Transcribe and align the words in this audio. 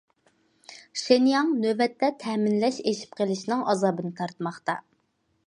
شېنياڭ 1.01 1.51
نۆۋەتتە 1.65 2.09
تەمىنلەش 2.23 2.81
ئېشىپ 2.85 3.15
قېلىشنىڭ 3.21 3.63
ئازابىنى 3.75 4.15
تارتماقتا. 4.23 4.81